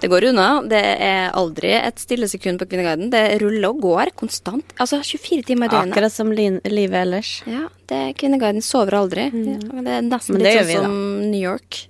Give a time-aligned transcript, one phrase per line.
[0.00, 0.48] Det går unna.
[0.68, 3.10] Det er aldri et stille sekund på Kvinneguiden.
[3.12, 4.74] Det ruller og går konstant.
[4.80, 5.94] Altså 24 timer i døgnet.
[5.94, 7.32] Akkurat som li livet ellers.
[7.48, 9.28] Ja, det Kvinneguiden sover aldri.
[9.32, 10.98] Det, det er nesten Men det litt sånn som
[11.30, 11.84] New York.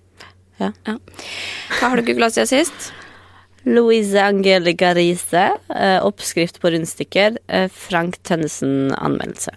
[0.60, 0.72] Ja.
[0.84, 2.90] Hva har du googla siden sist?
[3.64, 7.36] Louise Angelica Riise, eh, oppskrift på rundstykker.
[7.48, 9.52] eh, Frank Tønnesen-anmeldelse.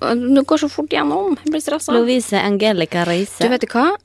[0.00, 1.36] Du går så fort gjennom.
[1.44, 1.92] Jeg blir stressa.
[1.92, 3.40] Louise Angelica Riise.
[3.40, 3.96] Du, vet hva?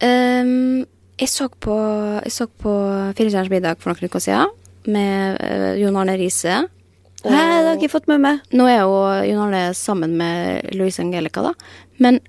[0.00, 0.84] Ehm,
[1.20, 1.76] jeg så på,
[2.24, 2.72] jeg så på
[3.16, 4.54] Fire stjerners middag for noen uker siden
[4.90, 6.62] med uh, Jon Arne Riise.
[7.20, 8.44] Hæ, det har jeg ikke fått med meg.
[8.56, 8.94] Nå er jo
[9.28, 11.52] Jon Arne sammen med Louise Angelica, da.
[12.00, 12.22] Men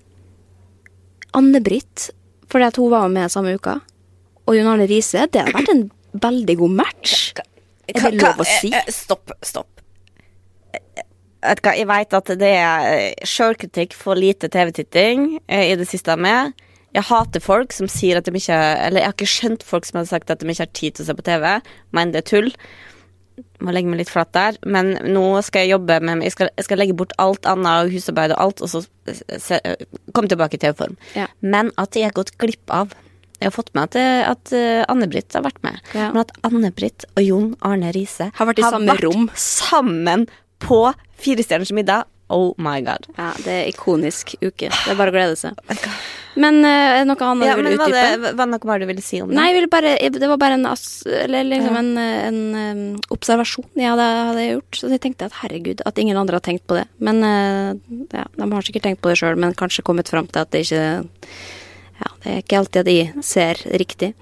[1.37, 2.09] Anne-Britt,
[2.51, 3.77] fordi at hun var med samme uka,
[4.43, 7.13] og Jon Arne Riise, det har vært en veldig god match.
[7.87, 8.73] Er det lov å si?
[8.73, 9.69] Eh, eh, Stopp, stopp.
[11.41, 16.51] Jeg veit at det er sjølkritikk for lite TV-titting i det siste med.
[16.91, 20.01] Jeg hater folk som sier at de ikke Eller jeg har ikke skjønt folk som
[20.01, 21.45] har sagt at de ikke har tid til å se på TV,
[21.95, 22.49] men det er tull.
[23.63, 24.57] Må legge meg litt flat der.
[24.67, 28.33] Men nå skal jeg jobbe med Jeg skal, jeg skal legge bort alt annet, husarbeid
[28.35, 28.83] og alt, og så
[29.39, 29.61] se,
[30.11, 30.97] komme tilbake i TV-form.
[31.17, 31.29] Ja.
[31.39, 32.93] Men at jeg har gått glipp av
[33.39, 35.79] Jeg har fått med at, eh, at eh, Anne-Britt har vært med.
[35.97, 36.11] Ja.
[36.13, 39.29] Men at Anne-Britt og Jon Arne Riise Har vært i samme rom.
[39.33, 40.27] sammen
[40.61, 40.83] på
[41.17, 42.05] Fire stjerners middag.
[42.29, 43.07] Oh my god.
[43.17, 44.69] Ja, det er ikonisk uke.
[44.69, 45.57] Det er bare å glede seg.
[46.39, 48.31] Men uh, noe annet Ja, du vil utdype?
[48.31, 49.37] det, var det du ville si om det?
[49.37, 54.45] Nei, bare, det var bare en, eller liksom en, en, um, observasjon jeg hadde, hadde
[54.45, 54.79] gjort.
[54.79, 56.85] Så jeg tenkte at herregud, at ingen andre har tenkt på det.
[57.03, 57.73] Men uh,
[58.15, 60.65] ja, de har sikkert tenkt på det sjøl, men kanskje kommet fram til at det
[60.67, 60.85] ikke
[62.01, 64.13] Ja, det er ikke alltid at de ser riktig.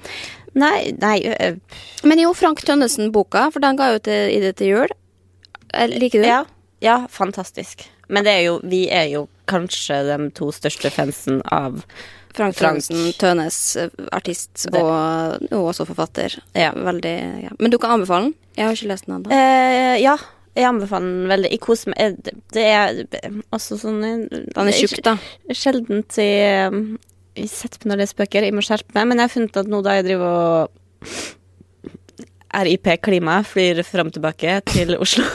[0.57, 1.59] Nei, nei øh,
[2.03, 4.95] Men jo, Frank Tønnesen-boka, for den ga jo til, i det til jul.
[5.93, 6.31] Liker du den?
[6.31, 6.43] ja,
[6.81, 7.85] ja, fantastisk.
[8.09, 11.81] Men det er jo, vi er jo kanskje de to største fansen av
[12.37, 16.35] Frank Fransen, Tønes, eh, artist og jo også forfatter.
[16.55, 16.69] Ja.
[16.77, 17.13] Veldig,
[17.47, 17.49] ja.
[17.59, 18.35] Men du kan anbefale den?
[18.55, 19.31] Jeg har ikke lest den ennå.
[19.33, 20.13] eh, Ja,
[20.55, 21.51] jeg anbefaler den veldig.
[21.55, 21.99] Jeg koser meg.
[22.29, 23.01] Eh, Det er
[23.51, 25.17] også sånn eh, Den er tjukk, da.
[25.51, 26.79] Sjeldent jeg, eh,
[27.41, 28.43] jeg setter på når det er spøker.
[28.45, 29.07] Jeg må skjerpe meg.
[29.09, 30.69] Men jeg har funnet at nå da jeg driver og
[32.49, 35.25] RIP Klima flyr fram og tilbake til Oslo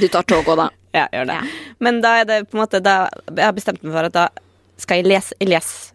[0.00, 0.68] Du tar tog òg, da.
[0.94, 1.34] Ja, gjør det.
[1.34, 1.74] Ja.
[1.84, 4.28] Men da er det på en måte da, Jeg har bestemt meg for at da
[4.78, 5.92] skal jeg lese, jeg lese.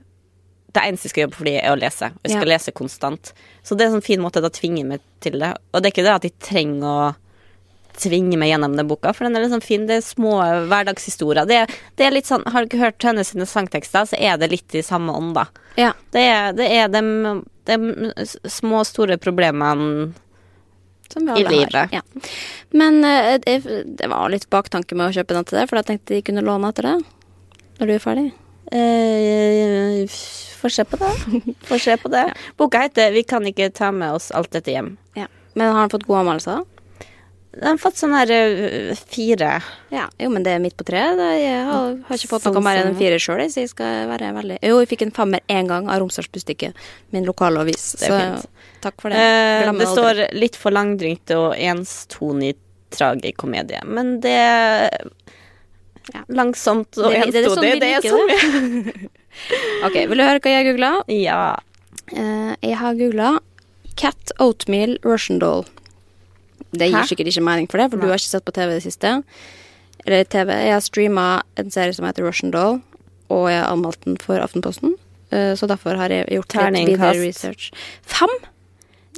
[0.73, 2.07] Det eneste jeg skal gjøre for, er å lese.
[2.11, 2.53] Og jeg skal Ja.
[2.57, 3.33] lese konstant.
[3.63, 5.53] Så det er en sånn fin måte da tvinge meg til det.
[5.73, 7.15] Og det er ikke det at jeg trenger å
[7.93, 9.85] tvinge meg gjennom den boka, for den er liksom fin.
[9.85, 11.45] Det er små hverdagshistorier.
[11.45, 11.59] Det,
[11.95, 14.73] det er litt sånn, Har du ikke hørt hennes sine sangtekster, så er det litt
[14.75, 15.45] i samme ånd, da.
[15.77, 15.91] Ja.
[16.11, 17.03] Det er, det er de,
[17.69, 17.77] de
[18.49, 20.11] små, store problemene
[21.13, 21.73] Som vi I livet.
[21.73, 21.89] har.
[21.93, 22.01] Ja.
[22.73, 23.57] Men eh, det,
[23.99, 26.43] det var litt baktanke med å kjøpe den til det, for jeg tenkte jeg kunne
[26.45, 26.95] låne etter det.
[27.79, 28.27] Når du er ferdig.
[28.73, 30.07] Eh,
[30.63, 31.11] Får se på det.
[31.67, 32.25] Får se på det.
[32.57, 34.95] Boka heter 'Vi kan ikke ta med oss alt dette hjem'.
[35.15, 35.27] Ja.
[35.53, 36.63] Men har den fått gode anmeldelser?
[37.53, 39.49] Den har fått sånn her øh, fire.
[39.93, 41.19] Ja, jo, men det er midt på treet.
[41.37, 44.07] Jeg har, har ikke fått Sånn noe mer enn en fire sjøl, så jeg skal
[44.09, 46.71] være veldig Jo, jeg fikk en femmer én gang av Romsdals Bustikke,
[47.13, 47.91] min lokale avis.
[47.99, 48.47] Det er Så fint.
[48.81, 49.21] takk for det.
[49.21, 49.91] Eh, det det aldri.
[49.93, 52.55] står litt for langdrygt og enstonig
[52.93, 53.83] tragikomedie.
[53.85, 54.39] Men det
[56.13, 56.19] Ja.
[56.27, 59.09] Langsomt og Det- det er sånn enstodig, vi det er liker sånn
[59.85, 60.89] Ok, vil du høre hva jeg googla?
[61.07, 61.55] Ja.
[62.11, 63.39] Eh, jeg har googla
[63.95, 65.63] Cat Oatmeal Russian Doll.
[66.73, 67.07] Det gir Hæ?
[67.09, 69.13] sikkert ikke mening for det, for du har ikke sett på TV i det siste.
[70.03, 70.49] Eller TV.
[70.51, 71.27] Jeg har streama
[71.61, 72.81] en serie som heter Russian Doll,
[73.31, 74.97] og jeg har anmeldt den for Aftenposten.
[75.33, 77.69] Eh, så derfor har jeg gjort litt videre research.
[78.01, 78.33] Fem!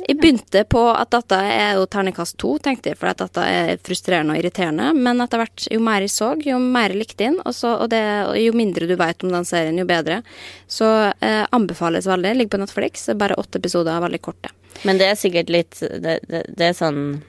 [0.05, 3.79] Jeg begynte på at dette er jo terningkast to, tenkte jeg, for at dette er
[3.81, 4.89] frustrerende og irriterende.
[4.93, 8.35] Men etter hvert, jo mer jeg så, jo mer jeg likte den, og, og, og
[8.37, 10.19] jo mindre du vet om den serien, jo bedre.
[10.67, 12.35] Så eh, anbefales veldig.
[12.35, 13.07] Ligger på Netflix.
[13.17, 14.51] Bare åtte episoder, veldig korte.
[14.83, 17.23] Men det er sikkert litt Det, det, det er sånn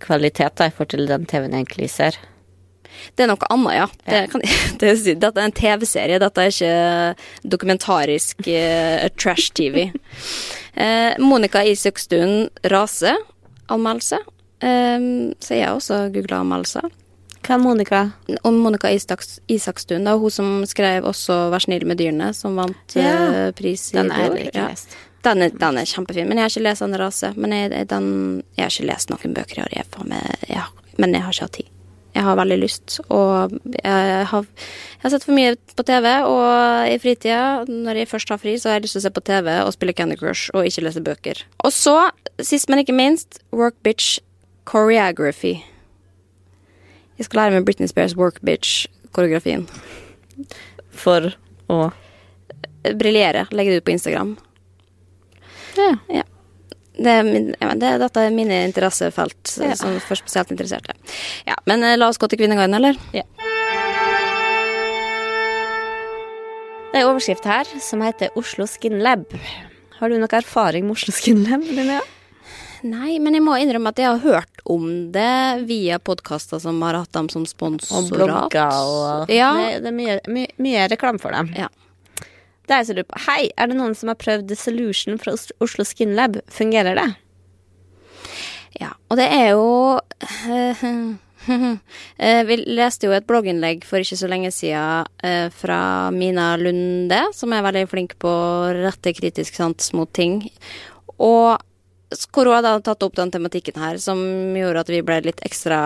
[0.00, 2.18] kvalitet da, i forhold til den TV-en jeg egentlig ser.
[3.16, 3.86] Det er noe annet, ja.
[4.04, 4.42] Det kan,
[4.80, 9.90] det er, dette er en TV-serie, dette er ikke dokumentarisk uh, trash-TV.
[10.76, 13.14] uh, Monica Isøkstuen Rase,
[13.70, 14.18] anmeldelse.
[14.60, 15.00] Eh,
[15.40, 16.90] så jeg har også googla anmeldelser.
[17.40, 18.00] Hva er Monica?
[18.44, 22.96] Og Monica Isaks, Isakstuen, da, hun som skrev også 'Vær snill med dyrene', som vant
[22.96, 23.14] Ja.
[23.48, 24.36] uh, pris i Den er fjor.
[24.36, 24.74] ikke Ja.
[25.24, 27.32] Den er, den er kjempefin, men jeg har ikke lest den rase.
[27.36, 28.06] Men jeg, den,
[28.56, 29.92] jeg har ikke lest noen bøker i år,
[30.96, 31.76] men jeg har ikke hatt tid.
[32.10, 36.90] Jeg har veldig lyst, og jeg har, jeg har sett for mye på TV, og
[36.90, 39.22] i fritida, når jeg først har fri, så har jeg lyst til å se på
[39.28, 41.44] TV og spille Candy Crush og ikke lese bøker.
[41.62, 41.94] Og så,
[42.42, 44.18] sist men ikke minst, Work Bitch
[44.66, 45.60] Choreography.
[47.20, 49.68] Jeg skal lære meg Britney Spears Work Bitch-koreografien.
[50.90, 51.30] For
[51.70, 51.82] å
[52.80, 53.44] Briljere.
[53.52, 54.38] Legge det ut på Instagram.
[55.78, 55.94] Ja.
[56.20, 56.22] Ja.
[57.00, 59.74] Det er min, ja, det, dette er mine interessefelt, Ja.
[59.78, 60.92] som for spesielt interesserte.
[61.46, 62.98] Ja, men eh, la oss gå til Kvinneguiden, eller?
[63.16, 63.22] Ja.
[66.90, 69.28] Det er en overskrift her som heter Oslo Skin Lab.
[70.00, 72.00] Har du noe erfaring med Oslo Skin Lab, Linnea?
[72.82, 76.96] Nei, men jeg må innrømme at jeg har hørt om det via podkaster som har
[77.02, 78.08] hatt dem som Og sponsorat.
[78.10, 79.50] blogger og Ja.
[79.54, 81.52] Det, det er mye, mye, mye reklame for dem.
[81.56, 81.68] Ja.
[82.70, 83.18] Er så lurer på.
[83.26, 86.38] Hei, er det noen som har prøvd The Solution fra Oslo Skin Lab?
[86.54, 87.08] Fungerer det?
[88.78, 89.98] Ja, og det er jo
[92.20, 97.22] Eh, Vi leste jo et blogginnlegg for ikke så lenge siden eh, fra Mina Lunde,
[97.34, 100.42] som er veldig flink på å rette kritisk sans mot ting.
[101.16, 101.56] Og
[102.34, 104.18] hvor har da tatt opp den tematikken her, som
[104.56, 105.78] gjorde at vi ble litt ekstra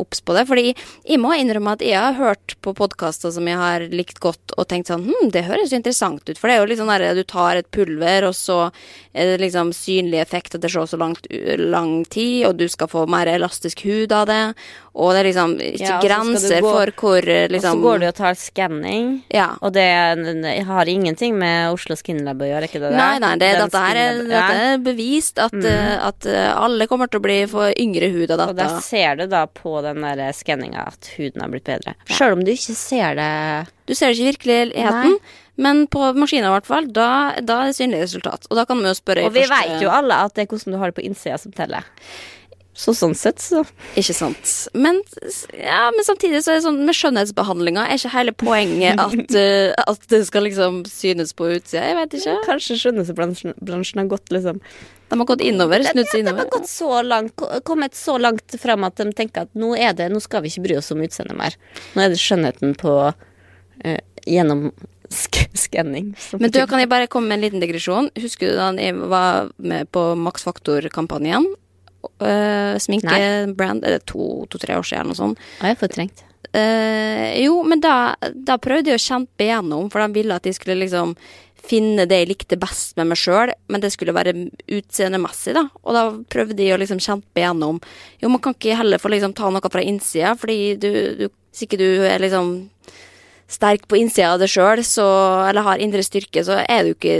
[0.00, 0.46] obs på det.
[0.48, 4.56] Fordi jeg må innrømme at jeg har hørt på podkaster som jeg har likt godt,
[4.56, 6.38] og tenkt sånn hm, det høres jo interessant ut.
[6.38, 8.58] For det er jo litt sånn derre du tar et pulver, og så
[9.12, 11.28] er det liksom synlig effekt at det og så langt,
[11.60, 14.42] lang tid, og du skal få mer elastisk hud av det.
[14.96, 17.98] Og det er liksom ikke Ja, grenser gå- for hvor liksom Og liksom så går
[18.00, 19.48] du og tar skanning, Ja.
[19.60, 19.84] og det
[20.64, 22.92] har ingenting med Oslo Skin Lab å gjøre, ikke det?
[22.96, 27.10] Nei, nei, det, dette her er, dette er bevist at, eh, at eh, alle kommer
[27.12, 28.48] til å bli for yngre hud av dette.
[28.48, 31.92] Og da der ser du da på den der skanninga at huden har blitt bedre.
[32.08, 35.18] Sjøl om du ikke ser det Du ser det ikke i virkeligheten,
[35.58, 38.48] men på maskiner, i hvert fall, da, da er det synlig resultat.
[38.50, 40.50] Og da kan vi jo spørre Og vi første- vet jo alle at det er
[40.56, 41.84] hvordan du har det på innsida som teller.
[42.76, 43.62] Så sånn sett, så
[43.96, 44.50] Ikke sant.
[44.76, 44.98] Men,
[45.56, 49.72] ja, men samtidig så er det sånn med skjønnhetsbehandlinga er ikke hele poenget at, uh,
[49.92, 51.86] at det skal liksom synes på utsida.
[51.88, 52.36] Jeg vet ikke.
[52.44, 57.00] Kanskje skjønnhetsbransjen har gått liksom De har gått innover, snudd seg De har gått så
[57.06, 60.52] langt, kommet så langt fram at de tenker at nå er det, nå skal vi
[60.52, 61.56] ikke bry oss om utseendet mer.
[61.96, 64.68] Nå er det skjønnheten på uh, gjennom
[65.08, 66.12] sk skanning.
[66.36, 68.10] Men du, kan jeg bare komme med en liten digresjon?
[68.20, 71.46] Husker du da jeg var med på Max Factor-kampanjen?
[72.22, 75.48] Uh, Sminkebrand, er det to-tre år siden eller noe sånt?
[75.60, 76.22] Har jeg fortrengt?
[76.56, 80.54] Uh, jo, men da, da prøvde jeg å kjempe igjennom, for de ville at de
[80.56, 81.16] skulle liksom
[81.66, 84.34] finne det jeg likte best med meg sjøl, men det skulle være
[84.76, 85.66] utseendemessig, da.
[85.82, 87.80] Og da prøvde jeg å liksom kjempe igjennom
[88.22, 91.66] Jo, man kan ikke heller få liksom ta noe fra innsida, fordi du, du Hvis
[91.66, 92.54] ikke du er liksom
[93.48, 97.16] sterk på innsida av deg sjøl, eller har indre styrke, så er du ikke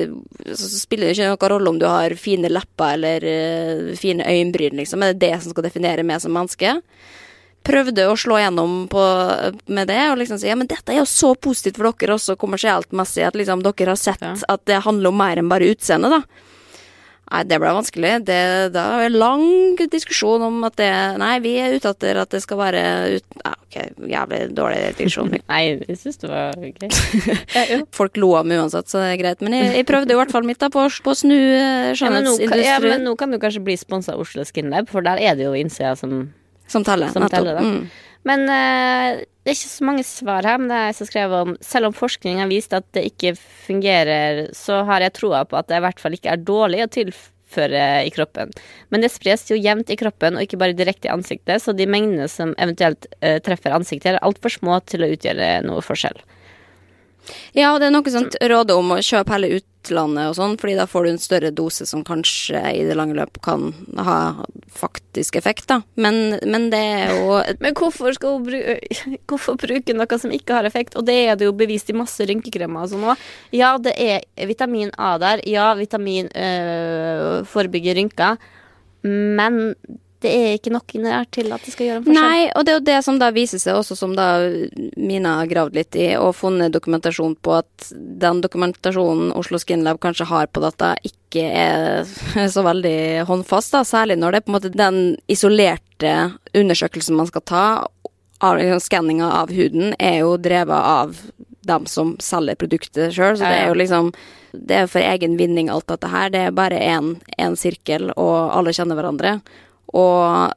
[0.59, 4.77] Så spiller det ikke noen rolle om du har fine lepper eller uh, fine øyenbryn,
[4.79, 5.03] liksom.
[5.03, 6.81] Er det det som skal definere meg som menneske?
[7.67, 9.05] prøvde å slå gjennom på,
[9.67, 12.37] med det, og liksom si ja, men dette er jo så positivt for dere også
[12.39, 14.35] kommersielt messig, at liksom dere har sett Ja.
[14.49, 16.23] at det handler om mer enn bare utseende, da.
[17.27, 18.11] Nei, det ble vanskelig.
[18.29, 18.37] Det,
[18.71, 19.45] det var en lang
[19.91, 22.83] diskusjon om at det Nei, vi er ute etter at det skal være
[23.17, 23.27] ut...
[23.43, 23.79] Ja, ok,
[24.13, 25.33] jævlig dårlig diskusjon.
[25.51, 26.87] Nei, jeg syns det var ok.
[27.99, 29.43] Folk lo av meg uansett, så det er greit.
[29.43, 31.35] Men jeg, jeg prøvde i hvert fall mitt da på, på å snu
[31.99, 32.23] skjønnhetsindustrien.
[32.23, 34.87] Ja nå, kan- ja, men nå kan du kanskje bli sponsa av Oslo Skin Lab,
[34.93, 36.29] for der er det jo innsida som
[36.71, 37.11] Som teller.
[37.15, 37.63] Som teller, da.
[37.63, 37.89] Mm.
[38.27, 40.59] Men uh, det er ikke så mange svar her.
[40.59, 43.37] Men det er jeg som skrev om Selv om forskning har vist at det ikke
[43.39, 46.91] fungerer, så har jeg troa på at det i hvert fall ikke er dårlig å
[46.99, 48.51] tilføre i kroppen.
[48.91, 51.87] Men det spres jo jevnt i kroppen, og ikke bare direkte i ansiktet, så de
[51.87, 56.19] mengdene som eventuelt uh, treffer ansiktet, er altfor små til å utgjøre noe forskjell.
[57.57, 60.87] Ja, det er noe sånt råd om å kjøpe hele utlandet og sånn, fordi da
[60.91, 64.19] får du en større dose som kanskje i det lange løp kan ha
[64.77, 65.81] faktisk effekt, da.
[65.95, 68.59] Men, men det er jo Men hvorfor, skal hun bru
[69.31, 70.99] hvorfor bruke noe som ikke har effekt?
[70.99, 73.29] Og det er det jo bevist i masse rynkekremer og sånn òg.
[73.57, 75.45] Ja, det er vitamin A der.
[75.49, 78.43] Ja, vitamin øh, forebygger rynker.
[79.07, 79.77] Men
[80.25, 82.25] det er ikke nok der til at det skal gjøre en forskjell.
[82.25, 84.29] Nei, og det er jo det som da viser seg også, som da
[84.97, 90.01] Mina har gravd litt i, og funnet dokumentasjon på at den dokumentasjonen Oslo Skin Lab
[90.03, 93.85] kanskje har på dette, ikke er så veldig håndfast, da.
[93.85, 96.15] Særlig når det er på en måte den isolerte
[96.57, 97.67] undersøkelsen man skal ta,
[98.41, 101.21] liksom, skanninga av huden, er jo drevet av
[101.67, 104.13] dem som selger produktet sjøl, så det er jo liksom
[104.57, 106.31] Det er for egen vinning, alt dette her.
[106.33, 109.35] Det er bare én sirkel, og alle kjenner hverandre.
[109.95, 110.53] Og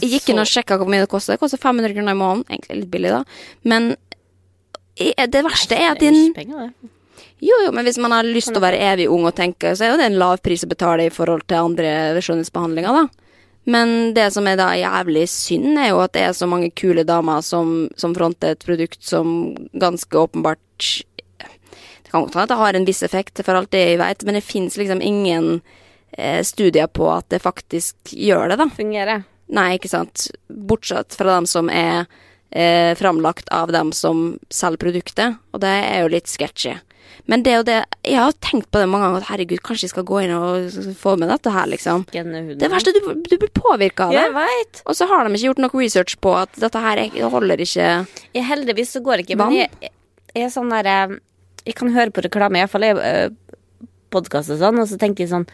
[0.00, 1.36] jeg gikk inn og sjekka hvor mye det koster.
[1.36, 2.44] Det koster 500 kroner i måneden.
[2.50, 3.22] Egentlig litt billig, da.
[3.68, 3.94] Men
[4.96, 6.34] det verste er at din.
[7.44, 9.84] Jo, jo, men hvis man har lyst til å være evig ung og tenke, så
[9.84, 13.24] er jo det en lav pris å betale i forhold til andre skjønnhetsbehandlinger, da.
[13.68, 17.04] Men det som er da jævlig synd, er jo at det er så mange kule
[17.08, 20.60] damer som, som fronter et produkt som ganske åpenbart
[21.40, 24.24] Det kan godt hende at det har en viss effekt, for alt det jeg vet,
[24.24, 25.83] men det fins liksom ingen eh,
[26.46, 28.68] studier på at det faktisk gjør det, da.
[28.76, 29.24] Fungerer.
[29.54, 30.28] Nei, ikke sant.
[30.48, 32.06] Bortsett fra dem som er
[32.54, 36.76] eh, framlagt av dem som selger produktet, og det er jo litt sketchy.
[37.30, 39.86] Men det er jo det Jeg har tenkt på det mange ganger, at herregud, kanskje
[39.86, 42.06] jeg skal gå inn og få med dette her, liksom.
[42.12, 44.22] Det verste, du, du blir påvirka av det.
[44.24, 44.80] Jeg vet.
[44.88, 47.86] Og så har de ikke gjort noe research på at dette her er- holder ikke
[48.34, 49.54] Jeg, heldigvis så går det ikke, Vann?
[49.54, 49.92] men jeg,
[50.34, 51.14] jeg er sånn der eh,
[51.64, 53.28] Jeg kan høre på reklame, iallfall i uh,
[54.12, 55.46] podkast og sånn, og så tenker jeg sånn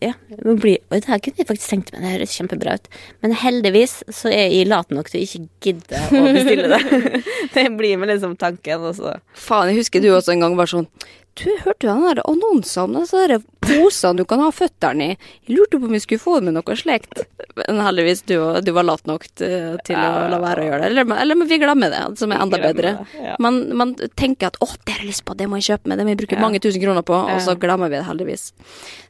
[0.00, 2.86] Ja, men blir, oi, det her kunne jeg faktisk tenkt meg, det høres kjempebra ut.
[3.24, 7.20] Men heldigvis så er jeg lat nok til å ikke gidde å bestille det.
[7.56, 9.18] det blir med liksom tanken, Også.
[9.36, 10.88] Faen, jeg husker du også en gang var sånn
[11.36, 15.16] Du, hørte du den der annonsen om disse der posene du kan ha føttene i?
[15.46, 17.22] Jeg lurte på om vi skulle få med noe slikt.
[17.58, 20.90] Men heldigvis, du, du var lat nok til, til å la være å gjøre det.
[20.90, 22.94] Eller, eller men vi glemmer det, som er enda bedre.
[23.00, 23.36] det, ja.
[23.42, 26.00] Man, man tenker at 'å, det har jeg lyst på, det må jeg kjøpe med',
[26.00, 28.50] det må jeg bruke mange tusen kroner på, og så glemmer vi det heldigvis.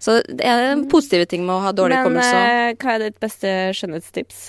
[0.03, 2.45] Så det er en positive ting med å ha dårlig hukommelse.
[2.45, 4.47] Men hva er ditt beste skjønnhetstips?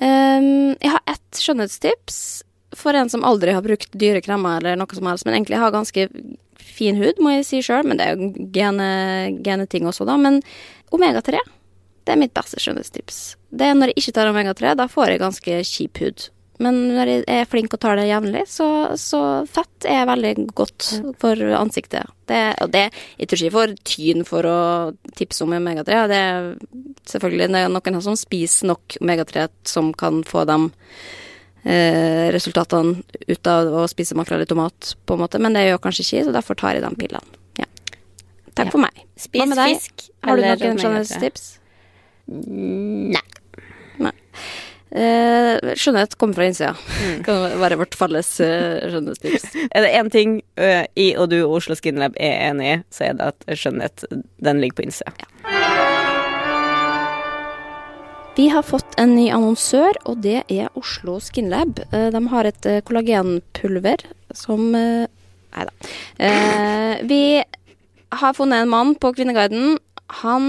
[0.00, 2.20] Um, jeg har ett skjønnhetstips
[2.78, 5.74] for en som aldri har brukt dyre kremer eller noe som helst, men egentlig har
[5.74, 6.06] ganske
[6.72, 7.86] fin hud, må jeg si sjøl.
[7.88, 8.90] Men det er jo gene,
[9.44, 10.18] geneting også, da.
[10.20, 10.40] Men
[10.94, 11.40] omega-3,
[12.06, 13.22] det er mitt beste skjønnhetstips.
[13.50, 16.30] Det er når jeg ikke tar omega-3, da får jeg ganske kjip hud.
[16.60, 18.66] Men når jeg er flink og tar det jevnlig, så,
[19.00, 20.88] så fett er veldig godt
[21.22, 22.10] for ansiktet.
[22.28, 24.58] Det, og det, jeg tror ikke jeg får tyn for å
[25.16, 26.02] tipse om omega-3.
[26.10, 26.50] Det er
[27.08, 30.58] selvfølgelig det er noen som spiser nok omega-3 som kan få de
[31.64, 35.40] eh, resultatene ut av å spise makrell i tomat, på en måte.
[35.42, 37.38] Men det gjør kanskje ikke så derfor tar jeg de pillene.
[37.60, 37.68] Ja.
[38.54, 38.70] Takk Ja.
[38.70, 39.04] for meg.
[39.16, 39.76] Spis Hva med deg?
[39.76, 41.46] fisk Har du noen sånne tips?
[42.30, 43.22] Nei.
[43.98, 44.12] Nei.
[44.90, 46.72] Eh, skjønnhet kommer fra innsida.
[47.26, 49.54] Kan være vårt felles eh, skjønnhetstips.
[49.74, 53.10] Er det én ting uh, i og du og Oslo Skinlab er enig i, så
[53.10, 54.04] er det at skjønnhet
[54.42, 55.14] den ligger på innsida.
[58.40, 61.82] Vi har fått en ny annonsør, og det er Oslo Skinlab.
[61.92, 64.00] Eh, De har et eh, kollagenpulver
[64.32, 65.04] som eh,
[65.50, 65.72] Nei da.
[67.10, 67.20] Vi
[68.22, 69.76] har funnet en mann på Kvinneguiden.
[70.22, 70.46] Han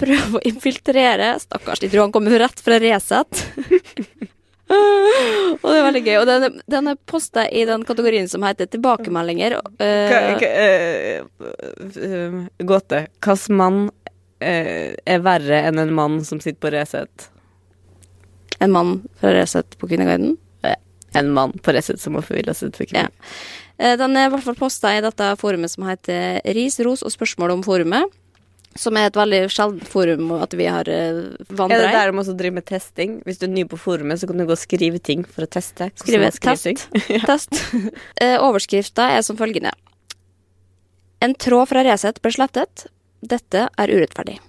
[0.00, 3.44] prøver å infiltrere Stakkars, de tror han kommer rett fra Resett.
[4.72, 6.16] og det er veldig gøy.
[6.22, 9.58] Og den, den er posta i den kategorien som heter tilbakemeldinger.
[9.82, 11.26] Uh,
[12.62, 13.04] Gåte.
[13.20, 13.90] Hvilken mann
[14.42, 17.28] er verre enn en mann som sitter på Resett?
[18.62, 20.36] en mann fra Resett på Kvinneguiden.
[21.14, 23.08] En mann på Resett som må forvilla seg til Ja.
[23.78, 27.12] Eh, Den er i hvert fall posta i dette forumet som heter Ris, ros og
[27.12, 28.04] spørsmål om forumet.
[28.74, 32.32] Som er et veldig sjeldent forum at vi har uh, Er det der de også
[32.38, 33.18] driver med testing?
[33.26, 35.50] Hvis du er ny på forumet, så kan du gå og skrive ting for å
[35.50, 35.90] teste.
[36.00, 36.86] Skrive test.
[37.28, 37.58] Test.
[38.16, 39.74] Eh, Overskrifta er som følgende.
[41.20, 42.86] En tråd fra Resett ble slettet.
[43.22, 44.40] Dette er urettferdig.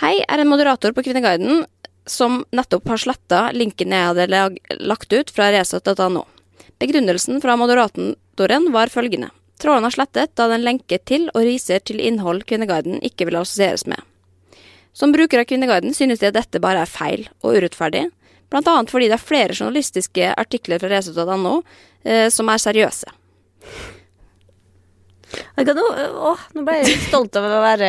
[0.00, 1.66] Hei er en moderator på Kvinneguiden
[2.08, 6.24] som nettopp har sletta linken jeg hadde lag lagt ut fra resett.no.
[6.80, 9.28] Begrunnelsen fra moderatoren var følgende.
[9.58, 13.84] Tråden er slettet da den lenket til og riser til innhold Kvinneguiden ikke vil assosieres
[13.90, 14.00] med.
[14.94, 18.06] Som bruker av Kvinneguiden synes de at dette bare er feil og urettferdig,
[18.54, 21.58] annet fordi det er flere journalistiske artikler fra resett.no
[22.04, 23.12] eh, som er seriøse.
[25.58, 27.88] Jeg å, nå ble jeg stolt av å være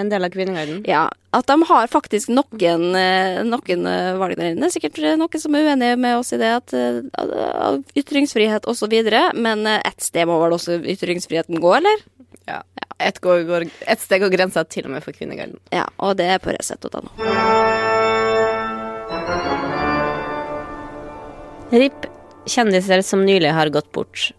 [0.00, 0.82] en del av Kvinneguiden.
[0.88, 4.70] Ja, at de har faktisk noen, eh, noen eh, valg der inne.
[4.72, 9.66] Sikkert eh, noen som er uenige med oss i det at at ytringsfrihet videre, men
[9.66, 12.04] ett sted må vel også ytringsfriheten gå, eller?
[12.48, 12.62] Ja.
[13.02, 15.58] Et, går, går, et sted går grensa til og med for Kvinneguiden.
[15.74, 17.10] Ja, og det er på resett.no.
[21.74, 22.06] RIP
[22.46, 24.30] kjendiser som nylig har gått bort.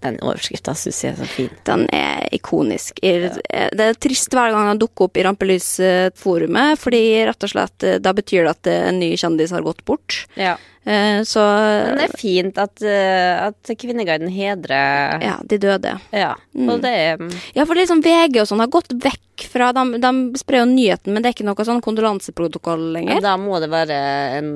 [0.00, 1.50] Den overskrifta syns jeg er så fin.
[1.68, 3.00] Den er ikonisk.
[3.02, 8.00] Det er trist hver gang den dukker opp i Rampelysforumet, fordi rett og slett eh,
[8.02, 10.24] da betyr det at en ny kjendis har gått bort.
[10.40, 10.56] Ja.
[10.84, 15.98] Eh, så Men det er fint at, eh, at Kvinneguiden hedrer Ja, de døde.
[16.16, 16.32] Ja.
[16.56, 16.70] Mm.
[16.72, 17.20] Og det er
[17.54, 21.12] Ja, for liksom VG og sånn har gått vekk fra De, de sprer jo nyheten,
[21.12, 23.20] men det er ikke noe sånn kondolanseprotokoll lenger.
[23.24, 24.00] Da må det være
[24.38, 24.50] en,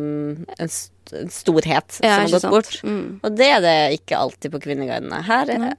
[0.56, 0.72] en
[1.32, 2.54] storhet Ja, som har gått sant?
[2.54, 2.76] bort.
[2.84, 3.20] Mm.
[3.22, 5.22] Og det er det ikke alltid på Kvinneguidene.
[5.26, 5.74] Her er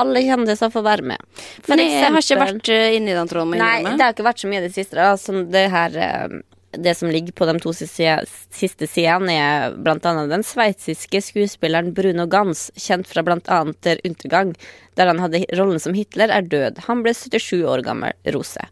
[0.00, 1.24] alle kjendiser får være med.
[1.64, 3.56] For Men jeg har ikke vært eh, inni den tråden.
[3.58, 3.98] Nei, innrømme.
[3.98, 4.96] det har ikke vært så mye i det siste.
[4.96, 5.10] Da.
[5.20, 6.38] Som det her eh,
[6.70, 8.12] Det som ligger på de to siste,
[8.54, 14.54] siste sidene, er annet den sveitsiske skuespilleren Bruno Gans, kjent fra annet Der Untergang,
[14.94, 16.78] der han hadde rollen som Hitler, er død.
[16.86, 18.14] Han ble 77 år gammel.
[18.32, 18.62] Rose.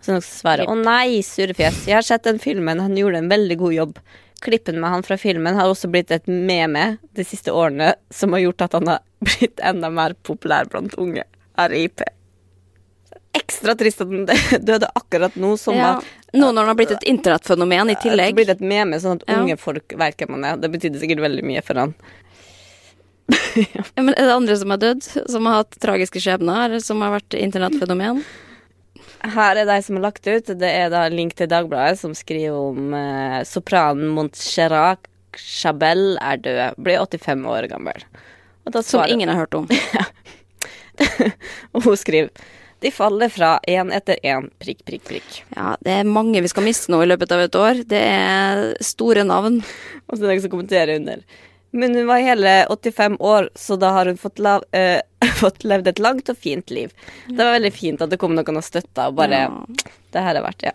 [0.00, 1.86] Så noen svarer Å nei, surrefjes.
[1.88, 2.78] Jeg har sett den filmen.
[2.80, 3.98] Han gjorde en veldig god jobb.
[4.40, 8.40] Klippen med han fra filmen har også blitt et meme de siste årene, som har
[8.46, 11.24] gjort at han har blitt enda mer populær blant unge.
[11.60, 12.00] RIP.
[13.36, 14.24] Ekstra trist at han
[14.70, 15.98] døde akkurat nå, som ja.
[15.98, 18.34] at Nå når han har blitt et internettfenomen i det tillegg.
[18.38, 19.40] blir et meme, sånn at Ja.
[19.42, 20.58] unge folk vet hvem han er.
[20.62, 21.94] Det betydde sikkert veldig mye for han.
[23.54, 25.02] Ja, men er det andre som har dødd?
[25.30, 26.78] Som har hatt tragiske skjebner?
[26.82, 28.22] Som har vært internettfenomen?
[29.20, 30.52] Her er de som har lagt ut.
[30.60, 36.40] Det er da en link til Dagbladet, som skriver om eh, sopranen Montserrat Chabel er
[36.40, 36.80] død.
[36.80, 38.06] Blir 85 år gammel.
[38.82, 39.68] Som ingen har hørt om.
[41.72, 42.30] Og hun skriver
[42.80, 45.28] De faller fra én etter én, prikk, prikk, prikk.
[45.56, 47.82] Ja, det er mange vi skal miste nå i løpet av et år.
[47.88, 49.60] Det er store navn.
[50.08, 51.20] Og så er det noen som kommenterer under.
[51.70, 55.00] Men hun var hele 85 år, så da har hun fått, lav, eh,
[55.40, 56.90] fått levd et langt og fint liv.
[57.28, 59.52] Det var veldig fint at det kom noen og støtta og bare Ja.
[60.10, 60.72] Det her er verdt ja.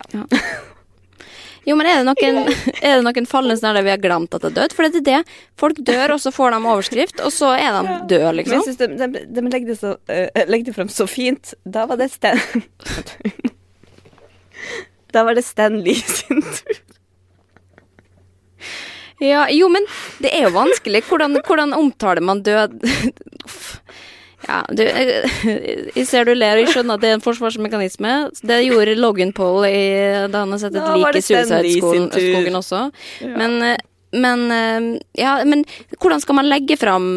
[1.66, 2.36] Jo, men er det noen,
[2.78, 4.74] er det noen falne snarere vi har glemt at det er død?
[4.78, 5.36] For det er det.
[5.58, 8.78] Folk dør, og så får de overskrift, og så er de døde, Men jeg synes
[8.80, 11.54] de, de, de legger det så uh, legger det frem så fint.
[11.66, 12.38] Da var det Stan
[15.14, 16.95] Da var det Stan Lee sin tur.
[19.22, 19.86] Ja, jo, men
[20.20, 21.02] det er jo vanskelig.
[21.08, 22.78] Hvordan, hvordan omtaler man død.
[24.46, 28.12] Ja, du, jeg ser du ler, og jeg skjønner at det er en forsvarsmekanisme.
[28.46, 29.80] Det gjorde Logan Paul i,
[30.30, 31.22] da han har sett et lik i.
[31.24, 32.84] Suicide-skogen også.
[33.26, 33.80] Men, eh,
[34.14, 34.86] men eh,
[35.18, 35.64] Ja, men
[35.98, 37.08] hvordan skal man legge fram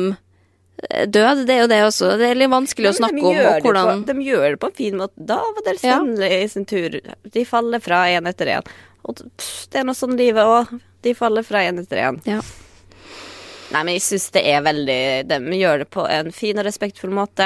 [0.90, 1.44] eh, død?
[1.46, 2.16] Det er jo det også.
[2.18, 3.38] Det er litt vanskelig å snakke om.
[3.38, 5.30] Og hvordan på, De gjør det på en fin måte.
[5.30, 6.00] Da var det Ja.
[6.02, 6.98] i sin tur.
[7.30, 8.74] De faller fra én etter én.
[9.08, 10.74] Og pff, det er noe sånn livet òg.
[11.06, 12.20] De faller fra én etter én.
[12.28, 12.42] ja.
[13.70, 17.12] Nei, men jeg syns det er veldig De gjør det på en fin og respektfull
[17.14, 17.46] måte.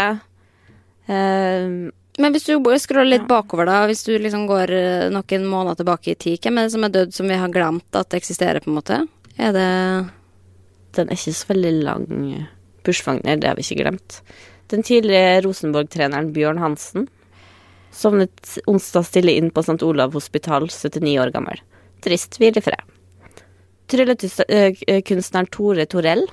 [1.04, 5.82] Uh, Men hvis du scroller litt bakover, da, hvis du liksom går eh, noen måneder
[5.82, 8.22] tilbake i tid, hvem er det som er dødd som vi har glemt at det
[8.22, 9.00] eksisterer, på en måte?
[9.36, 9.70] Er det
[10.94, 12.06] den er ikke så veldig lang.
[12.86, 14.20] Bushwagner, det har vi ikke glemt.
[14.72, 17.08] Den tidligere Rosenborg-treneren Bjørn Hansen
[17.94, 19.80] sovnet onsdag stille inn på St.
[19.86, 21.62] Olav hospital, 79 år gammel.
[22.04, 22.38] Trist.
[22.42, 22.82] Hvil i fred.
[23.94, 26.26] Tryllekunstneren Tore Torell.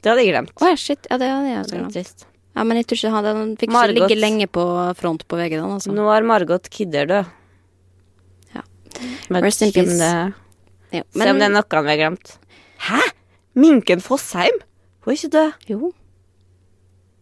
[0.00, 0.52] Det hadde jeg glemt.
[0.62, 1.06] Å ja, shit.
[1.10, 1.94] Ja, det hadde jeg også glemt.
[1.96, 2.26] trist.
[2.56, 3.96] Ja, men jeg tror ikke han, den fikk ikke Margot.
[4.00, 4.64] ligge lenge på
[4.98, 5.92] front på VG, altså.
[5.94, 7.28] Nå er Margot Kidder død.
[8.56, 8.62] Ja.
[9.30, 9.98] Vet Rest in peace.
[9.98, 10.34] det-
[10.92, 12.38] Ja, Se om det er noe vi har glemt.
[12.80, 13.00] Hæ?
[13.54, 14.56] Minken Fossheim?
[15.04, 15.52] Hun er ikke død.
[15.68, 15.92] Jo.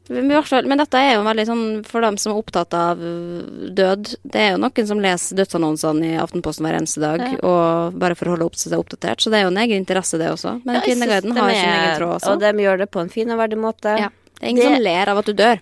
[0.09, 4.15] Men, dette er jo veldig sånn for dem som er opptatt av død.
[4.23, 8.29] Det er jo noen som leser dødsannonsene i Aftenposten hver eneste dag, og bare for
[8.31, 9.21] å holde opp seg opp-seg oppdatert.
[9.23, 10.57] Så det er jo en egen interesse, det også.
[10.65, 12.33] Men Ja, Kvinneguiden de har sin er- egen tråd også.
[12.33, 13.99] Og de gjør det på en fin og verdig måte.
[13.99, 14.09] ja.
[14.39, 15.61] Det er ingen Det- som ler av at du dør.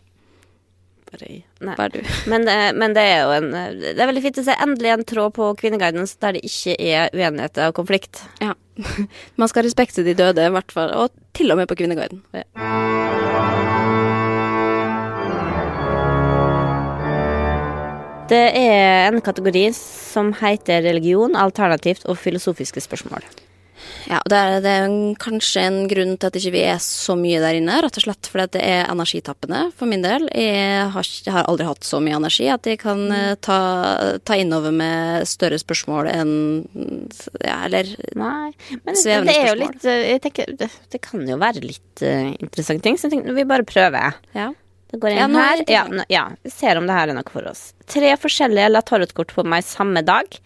[1.77, 2.03] Bare, du.
[2.31, 5.05] Men, det- men det er jo en Det er veldig fint å se endelig en
[5.05, 8.21] tråd på Kvinneguiden der det ikke er uenigheter og konflikt.
[8.43, 8.53] Ja.
[9.39, 10.91] Man skal respekte de døde, i hvert fall.
[10.93, 12.21] Og til og med på Kvinneguiden.
[18.27, 23.23] Det er en kategori som heter religion, alternativt og filosofiske spørsmål.
[24.07, 27.17] Ja, og det er, det er kanskje en grunn til at ikke vi er så
[27.19, 30.27] mye der inne, rett og slett fordi det er energitappende for min del.
[30.35, 33.61] Jeg har, jeg har aldri hatt så mye energi at jeg kan eh, ta,
[34.27, 36.35] ta innover med større spørsmål enn
[37.45, 39.65] ja, Eller Nei, men Svevende det er jo spørsmål.
[39.65, 43.19] litt eh, Jeg tenker, det, det kan jo være litt uh, interessante ting, så jeg
[43.19, 44.19] tenker vi bare prøver.
[44.35, 44.51] Ja.
[44.97, 45.65] Det går inn Ja, er her.
[45.69, 47.69] Ja, ja, vi ser om det her er noe for oss.
[47.93, 50.39] Tre forskjellige la tarotkort på meg samme dag.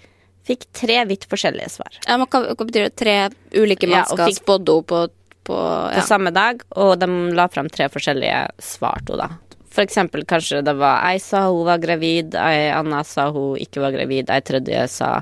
[0.49, 1.97] Fikk tre vidt forskjellige svar.
[2.09, 2.95] ja men hva, hva betyr det?
[2.99, 3.17] Tre
[3.55, 5.01] ulike Ja, mennesker fikk- spådde henne på,
[5.47, 5.59] på
[5.95, 9.47] På samme dag, og de la frem tre forskjellige svar til henne, da.
[9.71, 13.79] For eksempel kanskje det var ei sa hun var gravid, ei anna sa hun ikke
[13.85, 15.21] var gravid, ei tredje sa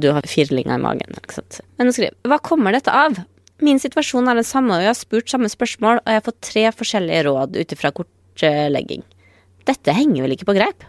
[0.00, 1.12] du har firlinger i magen.
[1.20, 1.60] Ikke sant?
[1.76, 3.18] Men hun skriver hva kommer dette av?
[3.60, 6.40] Min situasjon er den samme, og jeg har spurt samme spørsmål, og jeg har fått
[6.40, 7.90] tre forskjellige råd ut ifra
[8.40, 9.02] kortlegging.
[9.68, 10.86] Dette henger vel ikke på greip?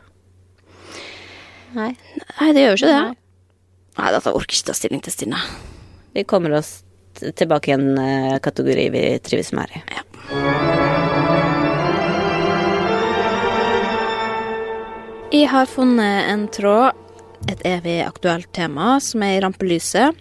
[1.75, 1.91] Nei.
[2.39, 3.01] Nei, det gjør jo ikke det.
[3.01, 3.17] Nei.
[3.99, 5.41] Nei, dette orker ikke ta stilling til, Stine.
[6.15, 6.83] Vi kommer oss
[7.19, 9.79] tilbake i en eh, kategori vi trives med her i.
[15.31, 16.97] Jeg har funnet en tråd,
[17.51, 20.17] et evig aktuelt tema, som er i rampelyset.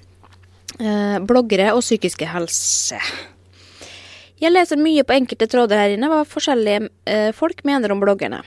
[0.79, 3.01] Eh, bloggere og psykiske helse.
[4.40, 8.40] Jeg leser mye på enkelte tråder her inne hva forskjellige eh, folk mener om bloggerne.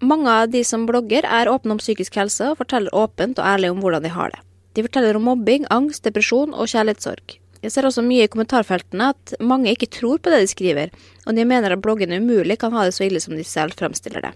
[0.00, 3.70] Mange av de som blogger, er åpne om psykisk helse og forteller åpent og ærlig
[3.72, 4.40] om hvordan de har det.
[4.74, 7.36] De forteller om mobbing, angst, depresjon og kjærlighetssorg.
[7.64, 11.36] Jeg ser også mye i kommentarfeltene at mange ikke tror på det de skriver, og
[11.36, 14.32] de mener at bloggene umulig kan ha det så ille som de selv fremstiller det.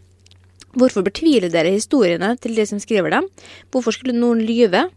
[0.76, 3.32] Hvorfor betviler dere historiene til de som skriver dem?
[3.72, 4.90] Hvorfor skulle noen lyve?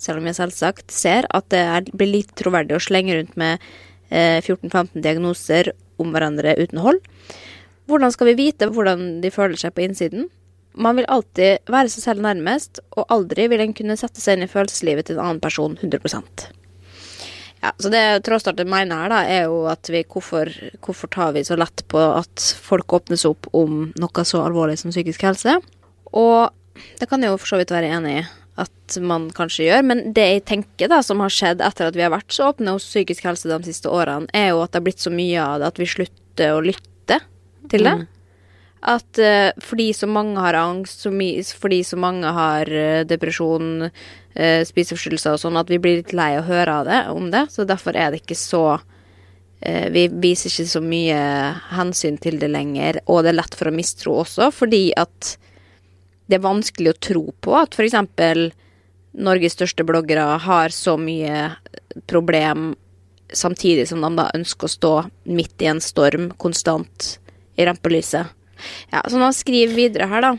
[0.00, 3.60] Selv om jeg selvsagt ser at det blir litt troverdig å slenge rundt med
[4.12, 5.72] 14-15 diagnoser
[6.02, 7.00] om hverandre uten hold.
[7.90, 10.28] Hvordan skal vi vite hvordan de føler seg på innsiden?
[10.72, 14.46] Man vil alltid være seg selv nærmest, og aldri vil en kunne sette seg inn
[14.46, 16.46] i følelseslivet til en annen person 100%
[17.62, 20.50] ja, så det Trådstarter mener her, da, er jo at vi hvorfor,
[20.82, 24.90] hvorfor tar vi så lett på at folk åpnes opp om noe så alvorlig som
[24.90, 25.54] psykisk helse?
[26.10, 26.50] Og
[26.98, 28.24] det kan jeg jo for så vidt være enig i
[28.60, 32.04] at man kanskje gjør, men det jeg tenker da som har skjedd etter at vi
[32.04, 34.88] har vært så åpne hos psykisk helse de siste årene, er jo at det har
[34.90, 37.22] blitt så mye av det at vi slutter å lytte
[37.72, 37.94] til det.
[38.82, 41.12] At uh, fordi så mange har angst, så
[41.62, 46.34] fordi så mange har uh, depresjon, uh, spiseforstyrrelser og sånn, at vi blir litt lei
[46.36, 47.46] å høre av det, om det.
[47.54, 48.64] Så derfor er det ikke så
[49.62, 51.18] Vi viser ikke så mye
[51.70, 55.36] hensyn til det lenger, og det er lett for å mistro også, fordi at
[56.28, 57.96] det er vanskelig å tro på at f.eks.
[59.12, 61.50] Norges største bloggere har så mye
[62.08, 62.72] problem
[63.32, 64.92] samtidig som de da ønsker å stå
[65.28, 67.16] midt i en storm konstant
[67.60, 68.32] i rampelyset.
[68.92, 70.32] Ja, så han skriver videre her, da.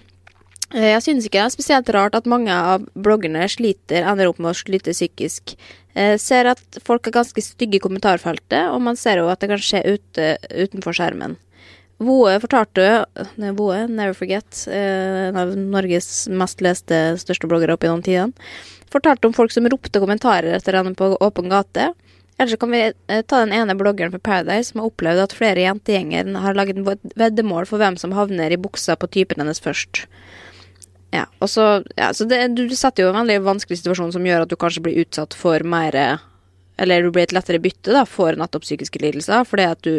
[0.73, 4.39] Eh, Jeg synes ikke det er spesielt rart at mange av bloggerne sliter, ender opp
[4.39, 5.55] med å slite psykisk.
[5.93, 9.51] Jeg ser at folk er ganske stygge i kommentarfeltet, og man ser jo at det
[9.51, 11.37] kan skje ute, utenfor skjermen.
[12.03, 12.87] Voe fortalte
[13.57, 18.33] Voe, Never Forget, eh, en av Norges mest leste største bloggere opp gjennom tidene,
[18.93, 21.91] fortalte om folk som ropte kommentarer etter henne på åpen gate.
[22.37, 25.65] Ellers kan vi eh, ta den ene bloggeren fra Paradise som har opplevd at flere
[25.65, 26.81] jentegjenger har laget
[27.15, 30.05] veddemål for hvem som havner i buksa på typen hennes først.
[31.13, 34.47] Ja, og så, ja, så det, du setter jo en veldig vanskelig situasjon som gjør
[34.47, 35.93] at du kanskje blir utsatt for mer
[36.83, 39.95] Eller du blir et lettere bytte da, for nettopp psykiske lidelser, fordi at du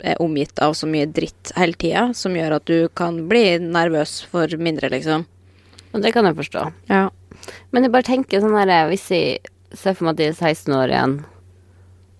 [0.00, 4.22] er omgitt av så mye dritt hele tida, som gjør at du kan bli nervøs
[4.30, 5.26] for mindre, liksom.
[5.92, 6.64] Og det kan jeg forstå.
[6.90, 7.08] Ja.
[7.72, 9.38] Men jeg bare tenker sånn her Hvis jeg
[9.76, 11.18] ser for meg at jeg er 16 år igjen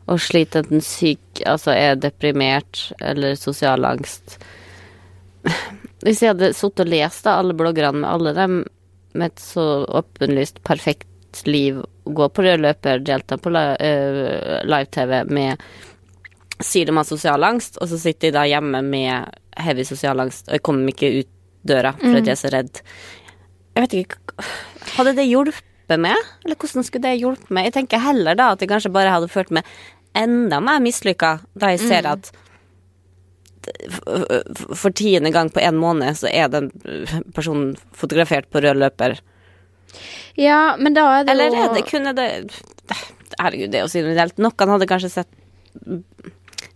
[0.09, 4.39] og sliter enten syk, altså er deprimert eller sosial angst
[6.05, 8.59] Hvis jeg hadde sittet og lest da, alle bloggerne med alle dem
[9.19, 11.81] med et så åpenlyst perfekt liv,
[12.15, 15.63] gå på rød løper, delta på eh, live-TV med
[16.59, 19.29] Sier de har sosial angst, og så sitter de da hjemme med
[19.63, 21.29] heavy sosial angst, og jeg kommer ikke ut
[21.69, 22.81] døra fordi jeg er så redd.
[23.77, 24.43] Jeg vet ikke
[24.97, 26.19] Hadde det hjulpet meg?
[26.45, 27.69] Eller hvordan skulle det hjulpet meg?
[27.69, 29.71] Jeg tenker heller da at jeg kanskje bare hadde følt meg
[30.19, 32.31] enda mer mislykka da jeg ser at
[33.87, 34.03] f-
[34.57, 36.71] f- for tiende gang på en måned så er den
[37.37, 39.19] personen fotografert på rød løper.
[40.39, 42.29] Ja, men da er det Eller jo er det kunne det
[43.39, 44.39] Herregud, det er jo så individuelt.
[44.43, 45.29] Noen hadde kanskje sett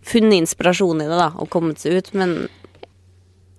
[0.03, 2.35] funnet inspirasjon i det da og kommet seg ut, men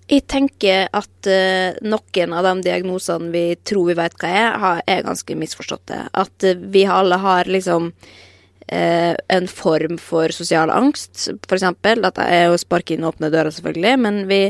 [0.04, 4.82] Jeg tenker at uh, noen av de diagnosene vi tror vi vet hva er, har,
[4.84, 6.00] er ganske misforståtte.
[6.12, 12.04] At uh, vi alle har liksom uh, en form for sosial angst, for eksempel.
[12.04, 13.94] Det er å sparke inn åpne dører, selvfølgelig.
[14.04, 14.42] Men vi,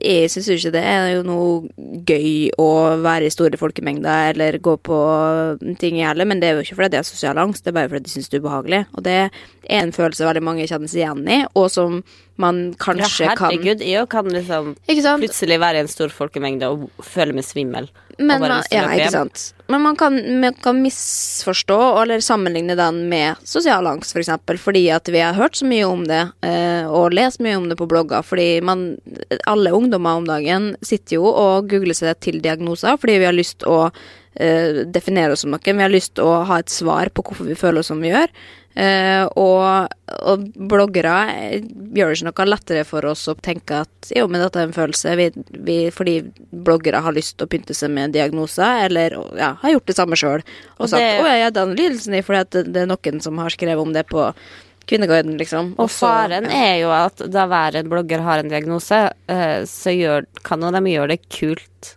[0.00, 2.68] jeg syns ikke det er jo noe gøy å
[3.04, 4.98] være i store folkemengder eller gå på
[5.82, 7.76] ting i heller, men det er jo ikke fordi det er sosial angst, det er
[7.76, 8.82] bare fordi de syns det er ubehagelig.
[8.96, 9.42] Og det er
[9.82, 12.00] en følelse veldig mange kjenner seg igjen i, og som
[12.40, 17.04] man kanskje ja, kan herregud, jeg kan liksom plutselig være i en stor folkemengde og
[17.04, 17.90] føle meg svimmel.
[18.18, 19.24] Men, man, ja.
[19.66, 24.84] Men man kan, man kan misforstå eller sammenligne den med sosial angst, for eksempel, fordi
[24.92, 27.88] at vi har hørt så mye om det eh, og lest mye om det på
[27.88, 28.24] blogger.
[28.26, 28.96] Fordi man,
[29.48, 33.64] alle ungdommer om dagen sitter jo og googler seg til diagnoser fordi vi har lyst
[33.68, 33.86] å
[34.34, 35.78] eh, definere oss som noen.
[35.78, 38.12] Vi har lyst til å ha et svar på hvorfor vi føler oss som vi
[38.12, 38.32] gjør.
[38.72, 39.92] Uh, og,
[40.24, 44.40] og bloggere eh, gjør det ikke noe lettere for oss å tenke at jo, men
[44.40, 45.26] dette er en følelse, vi,
[45.60, 46.14] vi, fordi
[46.64, 50.16] bloggere har lyst til å pynte seg med diagnoser, eller ja, har gjort det samme
[50.16, 50.40] sjøl.
[50.78, 53.20] Og, Og sagt 'Å, jeg ja, den lidelsen er fordi at det, det er noen
[53.20, 54.30] som har skrevet om det på
[54.88, 55.72] Kvinneguiden, liksom.
[55.76, 59.94] Og Også, faren er jo at da hver en blogger har en diagnose, eh, så
[59.94, 61.94] gjør, kan jo de gjøre det kult.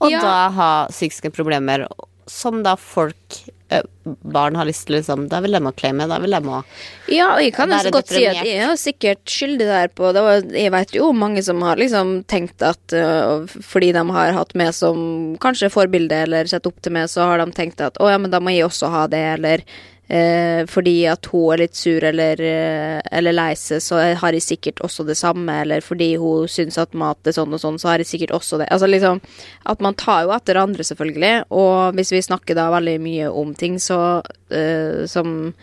[0.00, 0.20] Og Ja.
[0.20, 1.86] da ha psykiske problemer
[2.26, 3.36] som da folk,
[3.68, 6.62] eh, barn har lyst til liksom, Da vil de å claime, da vil de å
[7.08, 10.12] Ja, og jeg kan jo så godt si at jeg er sikkert skyldig der på
[10.14, 14.32] det var, Jeg vet jo mange som har liksom tenkt at uh, fordi de har
[14.32, 17.98] hatt meg som kanskje forbilde eller sett opp til meg, så har de tenkt at
[17.98, 19.64] å ja, men da må jeg også ha det, eller
[20.08, 24.40] eh, fordi at hun er litt sur eller, eh, eller lei seg, så har de
[24.42, 27.92] sikkert også det samme, eller fordi hun syns at mat er sånn og sånn, så
[27.92, 28.70] har de sikkert også det.
[28.70, 29.20] Altså liksom
[29.66, 33.54] At man tar jo etter andre, selvfølgelig, og hvis vi snakker da veldig mye om
[33.54, 35.54] ting så eh, som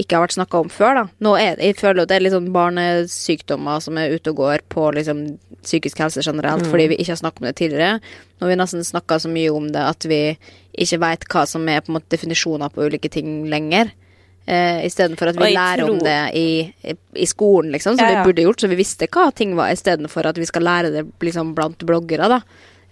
[0.00, 1.04] ikke har vært snakka om før, da.
[1.24, 4.64] Nå er, jeg føler at det er litt sånn barnesykdommer som er ute og går
[4.72, 5.24] på liksom
[5.60, 7.98] psykisk helse generelt, fordi vi ikke har snakket om det tidligere.
[8.38, 10.22] Nå har vi nesten snakka så mye om det at vi
[10.80, 13.92] ikke veit hva som er på en måte definisjoner på ulike ting lenger.
[14.50, 16.44] Uh, Istedenfor at vi lærer lærer om det i,
[16.90, 18.22] i, i skolen, liksom, som Ja, ja.
[18.24, 21.02] vi burde gjort, så vi visste hva ting var, istedenfor at vi skal lære det
[21.22, 22.40] liksom blant bloggere, da.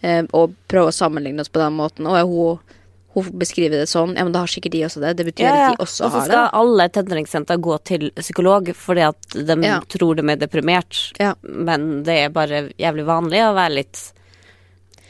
[0.05, 2.07] uh, og prøve å sammenligne oss på den måten.
[2.07, 2.77] Og hun,
[3.17, 5.15] hun beskriver det sånn, ja, men da har sikkert de også det.
[5.19, 6.21] Det betyr at de også har det.
[6.21, 6.61] Og så skal det.
[6.61, 9.81] alle tenåringsjenter gå til psykolog fordi at de Ja.
[9.97, 11.01] tror de er deprimert.
[11.19, 11.33] Ja.
[11.43, 14.05] Men det er bare jævlig vanlig å være litt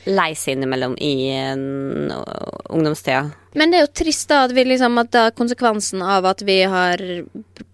[0.07, 2.13] lei seg innimellom i en
[2.71, 3.31] ungdomstida.
[3.59, 6.61] Men det er jo trist da at vi liksom at da konsekvensen av at vi
[6.69, 7.03] har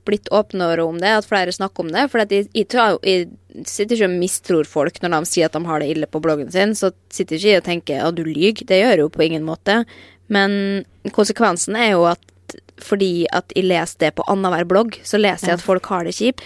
[0.05, 2.07] blitt åpnere om det, at flere snakker om det.
[2.13, 2.67] For jeg, jeg,
[3.05, 6.23] jeg sitter ikke og mistror folk når de sier at de har det ille på
[6.25, 6.75] bloggen sin.
[6.79, 8.65] Så sitter ikke jeg og tenker at du lyver.
[8.67, 9.83] Det gjør jeg jo på ingen måte.
[10.33, 10.85] Men
[11.15, 12.23] konsekvensen er jo at
[12.83, 16.15] fordi at jeg leser det på annenhver blogg, så leser jeg at folk har det
[16.17, 16.43] kjipt.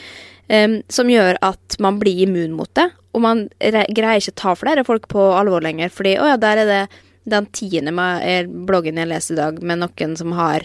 [0.48, 2.88] Em, som gjør at man blir immun mot det.
[3.16, 5.92] Og man greier ikke ta flere folk på alvor lenger.
[5.92, 6.82] Fordi å ja, der er det
[7.28, 10.64] den tiende med bloggen jeg leser i dag, med noen som har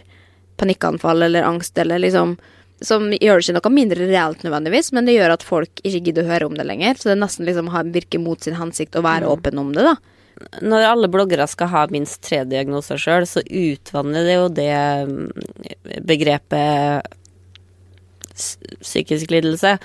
[0.61, 2.37] panikkanfall eller angst, eller liksom
[2.83, 6.25] Som gjør det ikke noe mindre reelt nødvendigvis, men det gjør at folk ikke gidder
[6.25, 6.97] å høre om det lenger.
[6.99, 9.93] Så det nesten liksom virker mot sin hensikt å være åpen om det, da.
[10.59, 14.73] Når alle bloggere skal ha minst tre diagnoser sjøl, så utvanner det jo det
[15.07, 15.29] mm,
[16.09, 17.15] begrepet
[18.33, 19.77] psykisk lidelse.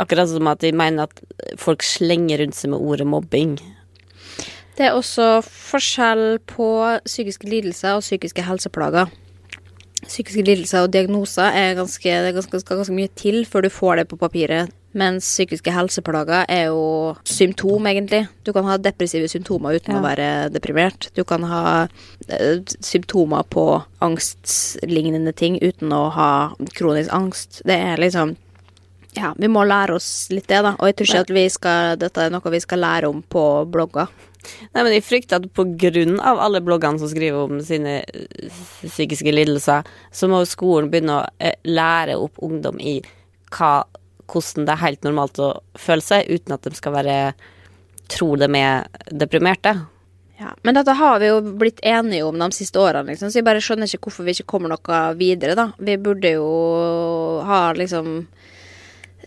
[0.00, 1.22] Akkurat som at de mener at
[1.60, 3.58] folk slenger rundt seg med ordet mobbing.
[4.78, 6.66] Det er også forskjell på
[7.04, 9.10] psykiske lidelser og psykiske helseplager.
[10.06, 13.72] Psykiske lidelser og diagnoser er ganske, det er ganske, skal ganske mye til før du
[13.74, 14.72] får det på papiret.
[14.92, 18.24] Mens psykiske helseplager er jo symptom, egentlig.
[18.42, 20.00] Du kan ha depressive symptomer uten Ja.
[20.00, 21.10] å være deprimert.
[21.14, 21.86] Du kan ha
[22.28, 26.30] eh, symptomer på angstlignende ting uten å ha
[26.74, 27.62] kronisk angst.
[27.64, 28.36] Det er liksom
[29.16, 30.76] Ja, vi må lære oss litt det, da.
[30.78, 33.42] Og jeg tror ikke at vi skal, dette er noe vi skal lære om på
[33.66, 34.06] blogger.
[34.72, 38.60] Nei, men jeg frykter at på grunn av alle bloggene som skriver om sine eh,
[38.84, 39.82] psykiske lidelser,
[40.14, 43.00] så må skolen begynne å eh, lære opp ungdom i
[43.50, 43.82] hva,
[44.30, 47.16] hvordan det er helt normalt å føle seg, uten at de skal være
[48.10, 49.74] tro de er deprimerte.
[50.40, 53.46] Ja, men dette har vi jo blitt enige om de siste årene, liksom, så jeg
[53.46, 55.66] bare skjønner ikke hvorfor vi ikke kommer noe videre, da.
[55.76, 56.46] Vi burde jo
[57.44, 58.22] ha liksom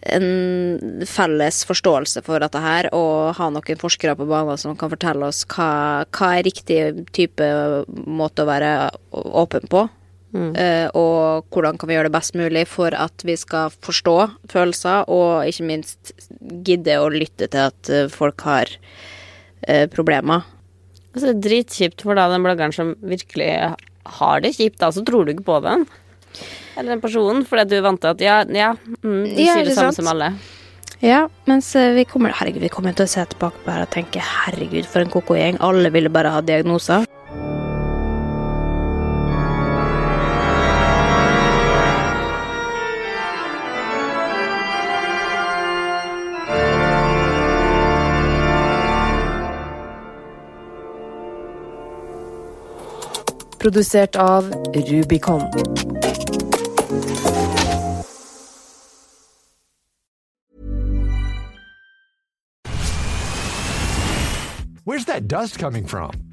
[0.04, 5.30] en felles forståelse for dette her, og ha noen forskere på banen som kan fortelle
[5.30, 6.80] oss hva, hva er riktig
[7.16, 7.46] type
[7.94, 8.74] måte å være
[9.14, 9.86] åpen på.
[10.34, 14.16] Eh, og hvordan kan vi gjøre det best mulig for at vi skal forstå
[14.50, 16.14] følelser, og ikke minst
[16.66, 18.72] gidde å lytte til at eh, folk har
[19.68, 20.48] eh, problemer.
[21.14, 23.52] Altså, er dritkjipt for da den bloggeren som virkelig
[24.18, 25.86] har det kjipt, da, så tror du ikke på den.
[26.74, 28.74] Eller den personen, fordi du er vant til at ja, ja,
[29.06, 30.02] mm, de Ja, sier det samme sant?
[30.02, 30.34] som alle.
[31.04, 33.92] Ja, mens eh, vi kommer Herregud, vi kommer til å se tilbake på her og
[33.94, 35.62] tenke herregud, for en koko-gjeng.
[35.62, 37.06] Alle ville bare ha diagnoser.
[53.64, 55.42] Produsert av Rubicon.
[64.84, 66.33] Where's that dust coming from?